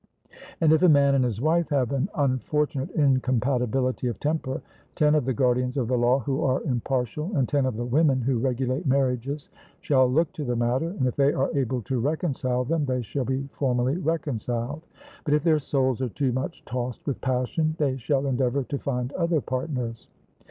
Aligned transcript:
And 0.59 0.73
if 0.73 0.81
a 0.81 0.89
man 0.89 1.13
and 1.13 1.23
his 1.23 1.39
wife 1.39 1.69
have 1.69 1.91
an 1.91 2.09
unfortunate 2.15 2.89
incompatibility 2.95 4.07
of 4.07 4.19
temper, 4.19 4.63
ten 4.95 5.13
of 5.13 5.25
the 5.25 5.33
guardians 5.35 5.77
of 5.77 5.87
the 5.89 5.95
law, 5.95 6.17
who 6.21 6.41
are 6.43 6.63
impartial, 6.63 7.31
and 7.37 7.47
ten 7.47 7.67
of 7.67 7.77
the 7.77 7.85
women 7.85 8.19
who 8.21 8.39
regulate 8.39 8.87
marriages, 8.87 9.49
shall 9.79 10.11
look 10.11 10.33
to 10.33 10.43
the 10.43 10.55
matter, 10.55 10.89
and 10.89 11.05
if 11.05 11.15
they 11.15 11.33
are 11.33 11.55
able 11.55 11.83
to 11.83 11.99
reconcile 11.99 12.63
them 12.63 12.83
they 12.85 13.03
shall 13.03 13.25
be 13.25 13.47
formally 13.51 13.97
reconciled; 13.97 14.81
but 15.23 15.35
if 15.35 15.43
their 15.43 15.59
souls 15.59 16.01
are 16.01 16.09
too 16.09 16.31
much 16.33 16.65
tossed 16.65 17.05
with 17.05 17.21
passion, 17.21 17.75
they 17.77 17.95
shall 17.95 18.25
endeavour 18.25 18.63
to 18.63 18.79
find 18.79 19.13
other 19.13 19.39
partners. 19.39 20.07